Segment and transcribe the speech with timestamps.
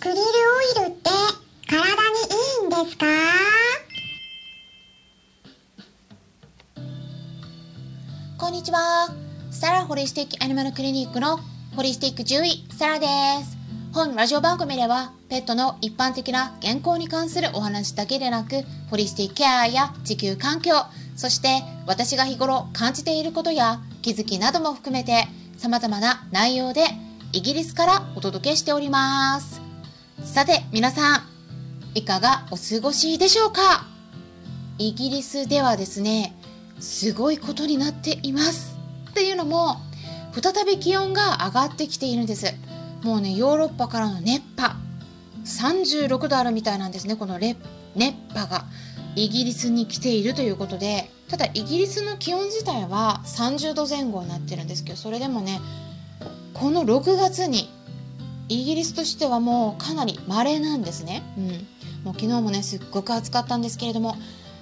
[0.00, 0.22] クリルオ
[0.84, 1.10] イルって
[1.66, 3.04] 体にいいんですか？
[8.38, 9.08] こんにちは。
[9.50, 11.40] サラホリスティックアニマルクリニックの
[11.74, 13.06] ホリスティック獣医、サラで
[13.42, 13.58] す。
[13.92, 20.74] 本ラジオ番組では、ペットの一般的な健康に関するお話だけでなく、ホリスティックケアや地球環境、
[21.16, 25.26] そして私が日頃感じていることや気づきなども含めて、
[25.56, 26.84] 様々な内容で
[27.32, 29.57] イギリスからお届けしております。
[30.24, 31.22] さて、皆さん、
[31.94, 33.86] いかがお過ごしでしょうか？
[34.78, 36.36] イギリスではですね、
[36.80, 38.76] すごいことになっています。
[39.10, 39.76] っていうのも、
[40.32, 42.52] 再び気温が上がってきているんです。
[43.02, 44.76] もうね、ヨーロッパからの熱波、
[45.44, 47.56] 36度あるみたいなんですね、この熱
[48.34, 48.64] 波が。
[49.16, 55.60] イギリスに来ているということで、ただイギリスの気温自体は30度前後になってるんですけど、それでもね、
[56.54, 57.70] この6月に
[58.48, 61.22] イギリスとしてはもうかなり稀なんですね。
[61.36, 61.46] うん。
[62.04, 64.16] もう昨日もね、すっごく暑かったんですけれども、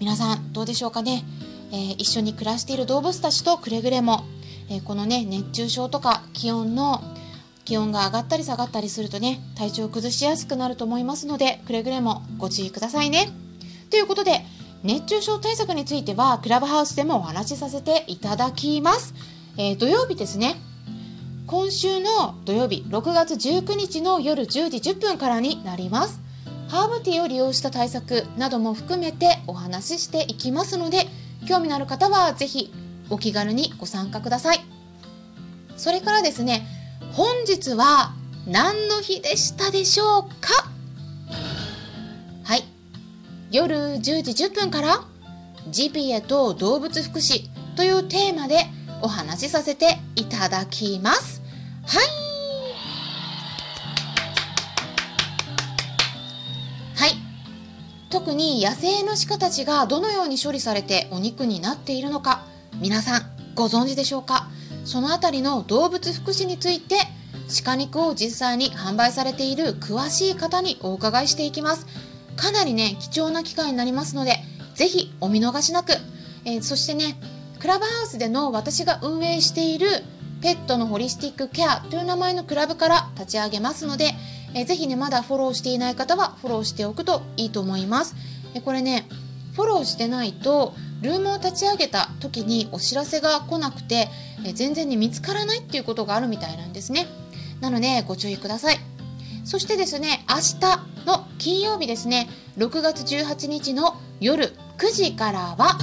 [0.00, 1.24] 皆さんどうでしょうかね。
[1.70, 4.24] えー一緒に暮らしている動物たちとくれぐれも、
[4.70, 7.02] えーこのね熱中症とか気温の
[7.64, 13.28] 気温が上がったり下がったりするとね体調を崩しやすくなると思いますのでくれぐれもご注意くださいね。
[13.90, 14.44] ということで
[14.82, 19.14] 熱中症対策についてはクラブハウスでもお話しさせていただきます。
[19.58, 20.56] えー土曜日ですね
[21.48, 26.20] 今週の土曜日6月19日の夜10時10分からになります。
[26.68, 31.06] ハーブティーを利用した対策なども含めてお話ししていきますので
[31.48, 32.70] 興味のある方はぜひ
[33.08, 34.60] お気軽にご参加ください。
[35.78, 36.66] それからですね
[37.12, 38.12] 本日は
[38.46, 40.68] 何の日でしたでしょうか？
[42.44, 42.64] はい。
[43.50, 45.00] 夜10時10分から
[45.70, 48.66] ジビエと動物福祉というテーマで
[49.00, 51.37] お話しさせていただきます。
[51.88, 52.08] はい。
[58.10, 62.42] 特に野生の鹿たちがどのように処理されてお肉になっているのか
[62.80, 63.22] 皆さん
[63.54, 64.48] ご存知でしょうか？
[64.84, 66.96] そのあたりの動物福祉について
[67.64, 71.86] 鹿肉を実際に販売されている詳しい方にお伺いしていきます。
[72.36, 74.36] かなりね貴重な機会になりますので
[74.74, 75.92] ぜひお見逃しなく、
[76.44, 77.20] えーそしてね
[77.60, 79.88] クラブハウスでの私が運営している
[80.40, 84.14] ペットのホリスティックケアという名前のクラブから立ち上げますので、
[84.54, 88.16] えーぜひねまだフォローしていない方はフォローしておくといいと思います。
[88.54, 89.06] えこれね
[89.54, 94.08] フォローしてないとルームを立ち上げた時にお知らせが来なくて、
[94.44, 97.06] え全然ね見つからないっていうことがあるみたいなんですね。
[97.60, 98.78] なのでご注意ください。
[99.44, 102.28] そしてですね明日の金曜日ですね
[102.58, 105.78] 6月18日の夜9時からは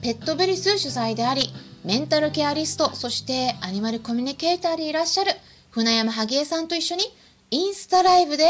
[0.00, 1.50] ペットベリス主催であり
[1.84, 5.32] メンタルケアリストそしてアニマルコミュニケーターでいらっしゃる
[5.70, 7.04] 船山萩江さんと一緒に
[7.50, 8.48] インスタライブで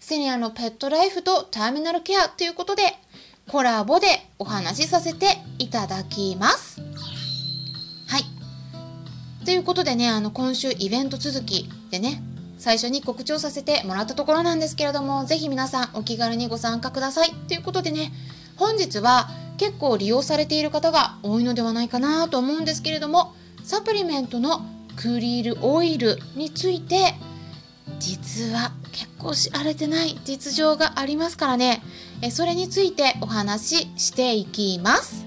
[0.00, 2.82] セニアのペットライフとターミナルケアということで
[3.48, 4.06] コラボで
[4.38, 5.26] お話しさせて
[5.58, 6.80] いただきます。
[8.08, 9.44] はい。
[9.44, 12.22] ということでね、あの今週イベント続きでね、
[12.58, 17.32] 最初に告知をさせてもらったところなんですけれども、ぜひ皆さんお気軽にご参加ください。
[17.48, 18.12] ということでね、
[18.56, 19.28] 本日は
[19.62, 27.14] 結構利用されている方が多いのではないかなと思うんですけれども、サプリメントのクリールオイルについて、
[28.00, 31.80] 実は結構知られてない実情がありますからね、
[32.22, 35.26] えそれについてお話ししていきます。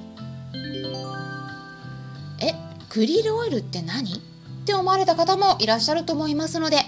[2.41, 2.51] え、
[2.89, 4.15] クリールオイルって何？
[4.15, 4.19] っ
[4.65, 6.81] て思われた方もいらっしゃると思いますので、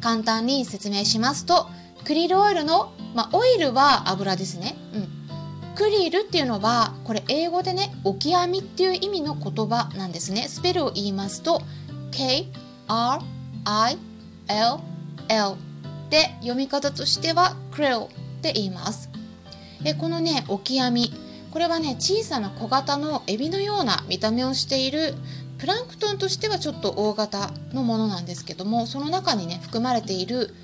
[0.00, 1.66] 簡単に説明しますと、
[2.04, 4.76] クリールオイルの、まあ、オイルは油ですね。
[4.94, 5.23] うん。
[5.74, 10.46] クリルっていうのは、これ英語でね、オキアミっていう意味の言葉なんですね。
[10.48, 11.62] スペルを言いますと、
[12.12, 12.46] K,
[12.86, 13.20] R,
[13.64, 13.98] I,
[14.48, 14.78] L,
[15.28, 15.56] L
[16.10, 18.08] で読み方としてはクリルっ
[18.40, 19.10] て言います。
[19.82, 21.12] でこのねオキアミ
[21.50, 25.14] これはね小さな小型のエビのような見た目をしている
[25.58, 30.54] プランクトンとしてはちょっと大型のものなんですけどもその中にね含まれている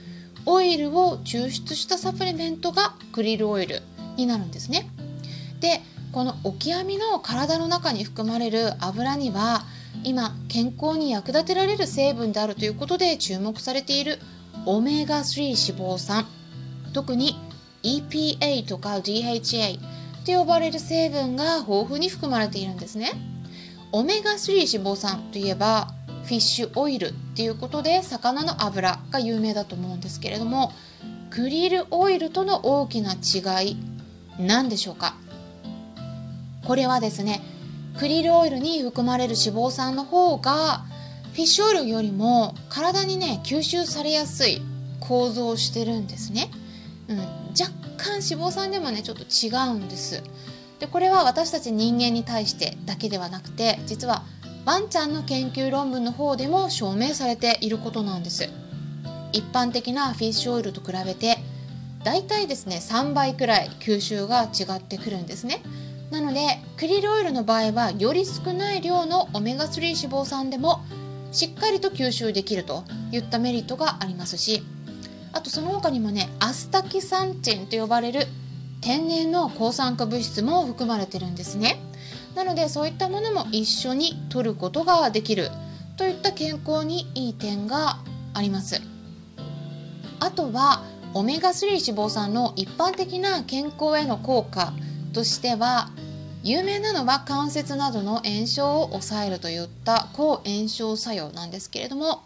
[0.47, 3.83] オイルを抽出したサプリメントがクリルオイル
[4.17, 4.89] になるんですね。
[5.61, 5.81] で
[6.13, 9.63] このオキアミの体の中に含まれる油には
[10.03, 14.19] 今健康に役立てられる成分であるということで注目されている
[14.67, 16.27] オメガ3脂肪酸
[16.93, 17.37] 特に
[17.83, 19.79] EPA とか DHA
[20.27, 23.13] と呼ばれる成分が豊富に含まれているんですね。
[23.93, 25.89] オメガ3脂肪酸といえば
[26.25, 30.73] フィッシュオイルっていうことで魚の油が有名だと思うんですけれども
[31.31, 33.77] クリルオイルとの大きな違い
[34.39, 35.15] 何でしょうか？
[36.65, 37.43] これはですね
[37.99, 40.85] クリルオイルに含まれる脂肪酸の方が
[41.33, 44.63] フィッシュオイルよりも体にね吸収されやすい
[45.01, 46.51] 構造をしてるんですね、
[47.09, 50.23] うん、若干脂肪酸でもねちょっと違うんです。
[50.79, 54.23] でこれは私たち人間に対してだけではなくて実は
[54.65, 58.49] ワンちゃんの研究論文の方でも証明されていることなんです。
[59.33, 61.39] 一般的なフィッシュオイルと比べて
[62.03, 65.63] だいたいですね3倍くらい吸収が違ってくるんですね。
[66.11, 70.81] なのでクリルオイルの場合はより少ない量のオメガ3脂肪酸でも
[71.31, 74.63] しっかりと吸収できるといったメリットがありますし
[75.33, 78.27] あとその他にもねアスタキサンチンと呼ばれる
[78.81, 81.79] 天然の抗酸化物質も含まれてるんですね。
[82.35, 85.51] なのでそういったものも一緒に摂ることができる
[85.97, 87.99] といった健康にいい点が
[88.33, 88.81] あります。
[90.19, 94.73] あとはオメガ3脂肪酸の一般的な健康への効果
[95.13, 95.91] としては
[96.43, 102.25] 有名なのは関節などの炎症を抑えるといった抗炎症作用なんですけれども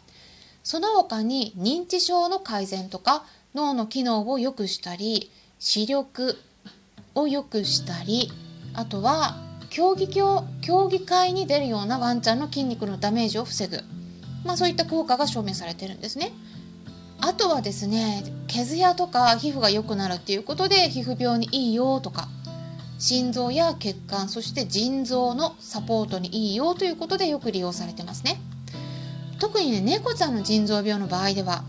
[0.62, 6.36] その他に認知症の改善とか脳の機能を良くしたり視力
[7.14, 8.31] を良くしたり
[8.72, 9.36] あとは
[9.70, 13.81] 競技競競技会に出るようなワンちゃんの筋肉のダメージを防ぐ、
[14.44, 16.32] まあ、そういった効果が証明されてるんですね。
[17.20, 22.28] あとはですね毛艶とか皮膚が良くなるっていうことで皮膚病にいいよとか
[23.05, 28.41] 心臓や血管そして腎臓のサポートにいいよということでよく利用されてますね。
[29.39, 31.65] 特にね猫ちゃんの腎臓病の場合では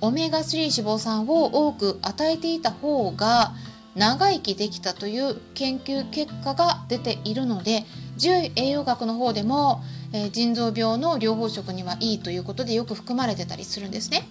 [0.00, 3.52] オメガ3脂肪酸を多く与えていた方が
[3.96, 7.84] 長生きできたという研究結果が出ているので
[8.16, 9.82] 獣医栄養学の方でも、
[10.12, 14.28] えー、腎臓病の療法食にはいいということでよく含まれてたりするんですね。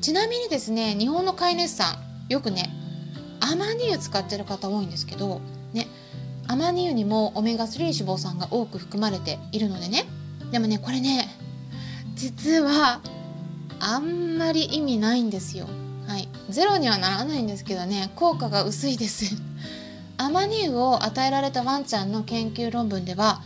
[0.00, 2.74] ちなみにですね日本の飼い主さんよくね
[3.38, 5.40] アマニ油使ってる方多いんですけど
[5.72, 5.86] ね。
[6.46, 10.04] アマニ油にもオメガ3脂肪酸が多く含まれているのでね。
[10.50, 11.28] でもねこれね
[12.14, 13.00] 実は
[13.78, 15.68] あんまり意味ないんですよ。
[16.06, 16.28] はい。
[16.48, 19.36] ゼロにはならないんですけどね効果が薄いです。
[20.18, 23.42] アマニ油を与えられたワンちゃんの研究論文では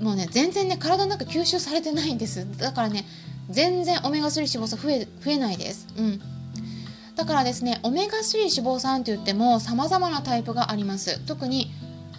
[0.00, 2.46] もうね全然ね体の中吸収されてないんです。
[2.58, 3.06] だからね
[3.48, 5.86] 全然オメガ3脂肪酸増え増えないです。
[5.96, 6.20] うん。
[7.16, 11.20] だからですねオメガ3脂肪酸といっても様々なタイプがあります。
[11.26, 11.70] 特に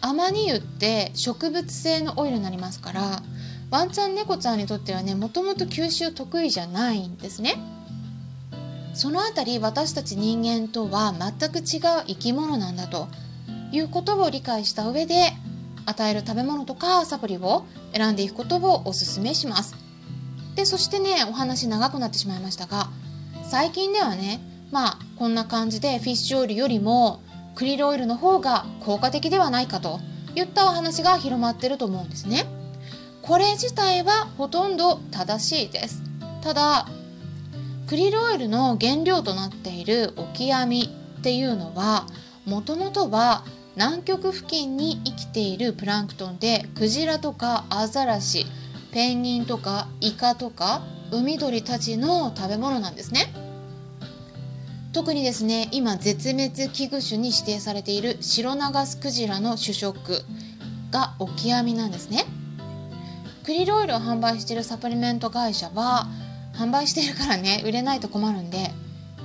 [0.01, 3.23] アマニ油って植物性のオイルになりますから
[3.71, 7.55] ワンちゃん猫ちゃんにとってはねもともと吸収得意じゃないんですね。
[8.93, 13.07] そのあたり私たち人間とは全く違う生き物なんだと
[13.71, 15.33] いうことを理解した上で
[15.85, 19.75] 与える食べ物とかサプリを選んでいくことをお勧めします。
[20.55, 22.89] でそしてねお話長くなってしまいましたが
[23.49, 27.21] 最近ではねまあこんな感じでフィッシュオイルよりも
[27.53, 29.99] クリルオイルの方が効果的ではないかと
[30.35, 32.47] いったお話が広まってると思うんですね。
[33.21, 36.01] これ自体はほとんど正しいです。
[36.41, 36.87] ただ
[37.85, 42.07] クリルオイルの原料となっているオキアミっていうのは
[42.45, 43.45] もともとは
[43.75, 48.47] 南極付近に生きているプランクトンでクジラとかアザラシ
[48.91, 50.81] ペンギンとかイカとか
[51.11, 53.42] 海鳥たちの食べ物なんですね。
[54.93, 60.21] 特にですね今絶滅危惧種に指定されているシロナガスクジラの主食
[60.91, 62.25] がオキアミなんですね。
[63.43, 66.07] クリルオイルを販売しているサプリメント会社は
[66.53, 68.71] 販売しているからね売れないと困るんで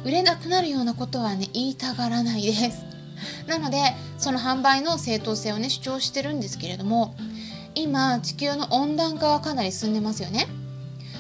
[0.04, 2.84] 売れなくなるようなことはね言いたがらないです。
[3.46, 3.78] なので
[4.16, 7.14] その販売の正当性をね主張してるんですけれども
[7.74, 10.46] 今地球の温暖化はかなり進んでますよね。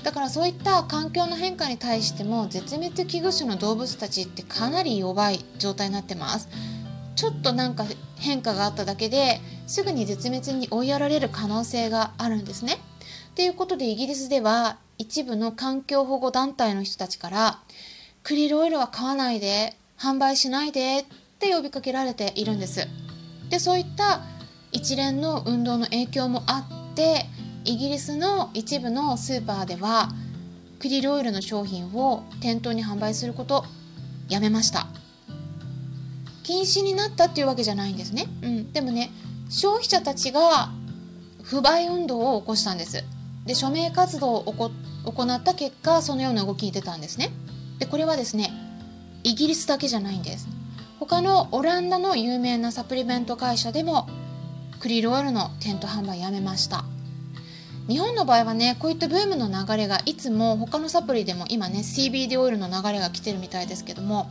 [0.02, 6.48] だからそういった環境の変化に対しても絶滅危惧種の動物たちってかなり弱い状態になってます
[7.16, 7.84] ちょっとなんか
[8.16, 12.78] 変化があっただけですぐに絶滅に追いやられる可能性があるんですね。
[13.34, 17.58] ということでイギリスでは一部の環境保護団体の人たちから
[18.22, 21.04] クリルオイルは買わないで販売しないでっ
[21.38, 22.86] て呼びかけられているんです。
[23.50, 24.22] でそういった
[24.70, 27.26] 一連の運動の影響もあって
[27.68, 30.08] イギリスの一部のスーパーでは
[30.78, 33.62] クリルオイルの商品を店頭に販売すること
[34.26, 34.86] やめました。
[36.44, 39.10] 禁止になったっていうわけじゃないんですね、うん、でもね
[39.50, 40.70] 消費者たちが
[41.42, 43.04] 不買運動を起こしたんです。
[43.44, 44.72] で署名活動を
[45.04, 47.30] 行った結果そのような動きに出たんですね。
[47.78, 48.50] でこれはですね
[49.24, 50.48] イギリスだけじゃないんです。
[51.00, 54.08] 他のオランダの有名なサプリメント会社でも
[54.80, 56.86] クリルオイルの店頭販売やめました。
[57.88, 64.30] 日本の場合はねこういったブームの流れがいつも他のサプリでも今ね CBD オイルの流れが来てるみたいですけども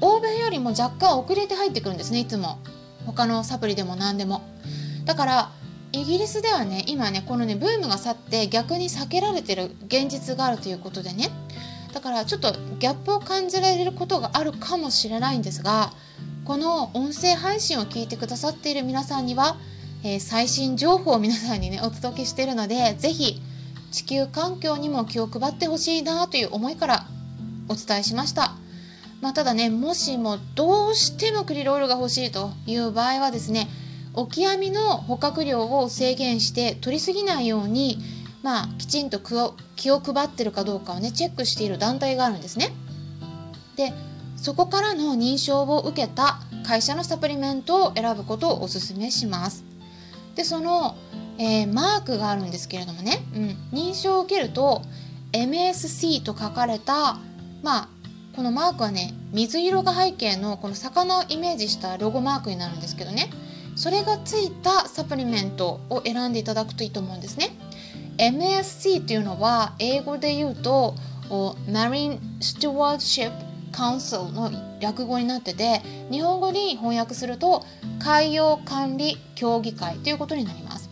[0.00, 2.58] 欧米よりも若干遅れて入ってくるんですねいつも。
[3.06, 4.42] 他のサプリでも何でも。
[5.04, 5.50] だから
[5.92, 11.28] イギリスではね今ねこのねブームが去って逆に避けられてる現実があるということでね
[11.92, 15.92] だからちょっとギャップを感じられることがあるかもしれないんですが
[16.44, 19.56] この音声配信を聞いてくださっている皆さんには、
[20.04, 23.40] えー、最新情報を皆さんにねお届けしているので是非
[23.90, 27.06] 地球環境にも気を配ってほしいなという思いから
[27.68, 28.54] お伝えしました。
[29.20, 33.68] まあ、ただねもしもどうしてもクリロールが欲しいという場合はですね
[34.14, 37.98] オキアミの捕獲量を制限して取りすぎないように、
[38.42, 39.20] まあ、きちんと
[39.76, 42.72] 気を配ってるかどうかをねチェックしている団体があるんですね。
[43.76, 43.92] で
[44.36, 49.71] そこからの認証を受けた会社のサプリメントを選ぶことをお勧めします。
[50.34, 50.96] でその、
[51.38, 54.82] えー、マークがあるんですけれどもね、うん、認証を受けると
[55.32, 57.18] MSC と書かれた
[57.62, 57.88] まあ
[58.34, 63.30] このマークはね水色が背景のこの魚をイメージしたロゴマークになるんですけどね。
[63.74, 67.50] それがついたサプリメントを選んでいただくといいと思うんですね。
[68.18, 70.94] MSC っていうのは英語で言うと
[71.30, 73.32] Marine Stewardship
[73.72, 74.50] Council の
[74.82, 77.64] 略語になってて日本語に翻訳すると
[78.00, 80.90] 海洋管理協議会ということになります。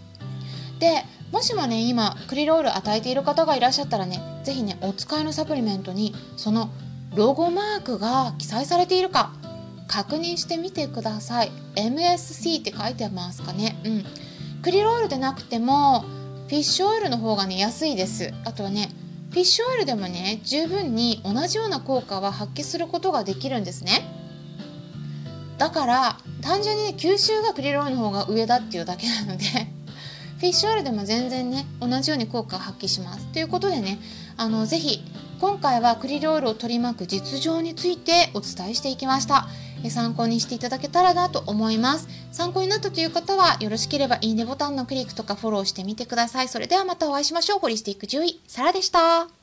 [0.79, 6.71] でもしもね今クリロール与えている方がいらっしゃったらね是非ねお使いのサプリメントにその
[7.15, 9.33] ロゴマークが記載されているか
[9.89, 11.51] 確認してみてください。
[11.75, 13.77] MSC って書いてますかね。
[13.85, 14.05] うん。
[14.63, 16.03] クリロールでなくても
[16.47, 18.33] フィッシュオイルの方がね安いです。
[18.45, 18.91] あとはね
[19.31, 24.03] フィッシュオイルでもね十分に同じような効果は発揮することができるんですね。
[25.57, 29.45] だから単純に、ね、吸収がクリロールの方が上だっていうだけなので
[30.41, 33.27] フィッシュオイルでも全然ね同じように効果を発揮します。
[33.27, 34.01] ということでね
[34.37, 35.05] あのぜひ
[35.41, 39.47] 今回はクリロールを取り巻く実情についてお伝えしていきました。
[39.89, 42.09] 参考にしていただけたらなと思います。
[42.33, 46.49] 参考になったという方はよろしければいいねボタンのクリックとかフォローしてみてください。
[46.49, 47.61] それではまたお会いしましょう。
[47.61, 49.40] ホリスティック獣医サラでした。